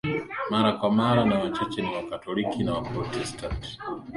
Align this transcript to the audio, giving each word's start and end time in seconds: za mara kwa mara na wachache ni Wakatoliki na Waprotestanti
za 0.49 0.51
mara 0.51 0.71
kwa 0.71 0.91
mara 0.91 1.25
na 1.25 1.39
wachache 1.39 1.81
ni 1.81 1.95
Wakatoliki 1.95 2.63
na 2.63 2.73
Waprotestanti 2.73 3.79